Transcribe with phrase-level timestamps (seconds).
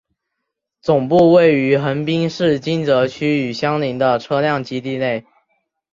[0.81, 5.27] 总部位于横滨市金泽区与相邻的车辆基地内。